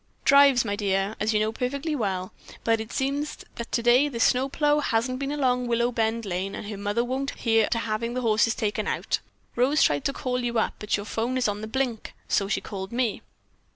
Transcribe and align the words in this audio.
"Drives, 0.25 0.65
my 0.65 0.75
dear, 0.75 1.15
as 1.19 1.31
you 1.31 1.39
know 1.39 1.51
perfectly 1.51 1.95
well, 1.95 2.33
but 2.63 2.81
it 2.81 2.91
seems 2.91 3.37
that 3.57 3.71
today 3.71 4.07
the 4.09 4.19
snow 4.19 4.49
plough 4.49 4.79
hasn't 4.79 5.19
been 5.19 5.31
along 5.31 5.67
Willowbend 5.67 6.25
Lane, 6.25 6.55
and 6.55 6.67
her 6.69 6.75
mother 6.75 7.03
won't 7.05 7.37
hear 7.37 7.67
to 7.69 7.77
having 7.77 8.15
the 8.15 8.21
horses 8.21 8.55
taken 8.55 8.87
out. 8.87 9.19
Rose 9.55 9.83
tried 9.83 10.03
to 10.05 10.11
call 10.13 10.43
you 10.43 10.57
up, 10.57 10.73
but 10.79 10.97
your 10.97 11.05
'phone 11.05 11.37
is 11.37 11.47
on 11.47 11.61
the 11.61 11.67
blink, 11.67 12.15
so 12.27 12.47
she 12.47 12.61
called 12.61 12.91
me." 12.91 13.21